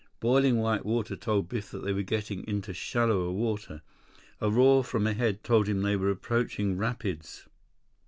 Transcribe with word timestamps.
Boiling 0.19 0.57
white 0.57 0.83
water 0.83 1.15
told 1.15 1.47
Biff 1.47 1.69
that 1.69 1.83
they 1.83 1.93
were 1.93 2.01
getting 2.01 2.43
into 2.47 2.73
shallower 2.73 3.29
water. 3.29 3.83
A 4.39 4.49
roar 4.49 4.83
from 4.83 5.05
ahead 5.05 5.43
told 5.43 5.67
him 5.69 5.83
they 5.83 5.95
were 5.95 6.09
approaching 6.09 6.75
rapids. 6.75 7.45